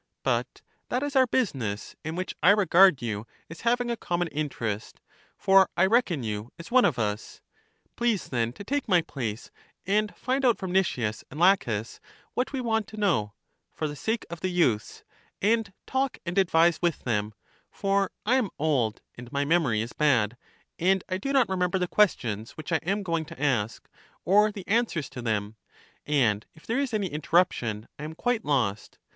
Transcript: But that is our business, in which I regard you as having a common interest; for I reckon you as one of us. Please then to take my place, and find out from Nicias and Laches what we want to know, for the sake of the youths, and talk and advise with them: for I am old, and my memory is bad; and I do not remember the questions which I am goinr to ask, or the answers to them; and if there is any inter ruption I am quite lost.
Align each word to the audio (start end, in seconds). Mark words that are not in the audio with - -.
But 0.23 0.63
that 0.89 1.03
is 1.03 1.15
our 1.15 1.27
business, 1.27 1.95
in 2.03 2.15
which 2.15 2.33
I 2.41 2.49
regard 2.49 3.03
you 3.03 3.27
as 3.51 3.61
having 3.61 3.91
a 3.91 3.95
common 3.95 4.29
interest; 4.29 4.99
for 5.37 5.69
I 5.77 5.85
reckon 5.85 6.23
you 6.23 6.51
as 6.57 6.71
one 6.71 6.85
of 6.85 6.97
us. 6.97 7.39
Please 7.95 8.27
then 8.29 8.51
to 8.53 8.63
take 8.63 8.87
my 8.89 9.03
place, 9.03 9.51
and 9.85 10.15
find 10.17 10.43
out 10.43 10.57
from 10.57 10.71
Nicias 10.71 11.23
and 11.29 11.39
Laches 11.39 11.99
what 12.33 12.51
we 12.51 12.59
want 12.61 12.87
to 12.87 12.97
know, 12.97 13.33
for 13.75 13.87
the 13.87 13.95
sake 13.95 14.25
of 14.31 14.39
the 14.39 14.47
youths, 14.49 15.03
and 15.39 15.71
talk 15.85 16.17
and 16.25 16.35
advise 16.39 16.81
with 16.81 17.03
them: 17.03 17.35
for 17.69 18.09
I 18.25 18.37
am 18.37 18.49
old, 18.57 19.01
and 19.19 19.31
my 19.31 19.45
memory 19.45 19.81
is 19.83 19.93
bad; 19.93 20.35
and 20.79 21.03
I 21.09 21.19
do 21.19 21.31
not 21.31 21.47
remember 21.47 21.77
the 21.77 21.87
questions 21.87 22.57
which 22.57 22.71
I 22.71 22.77
am 22.77 23.03
goinr 23.03 23.27
to 23.27 23.39
ask, 23.39 23.87
or 24.25 24.51
the 24.51 24.67
answers 24.67 25.11
to 25.11 25.21
them; 25.21 25.57
and 26.07 26.43
if 26.55 26.65
there 26.65 26.79
is 26.79 26.91
any 26.91 27.13
inter 27.13 27.37
ruption 27.37 27.85
I 27.99 28.03
am 28.03 28.15
quite 28.15 28.43
lost. 28.43 28.97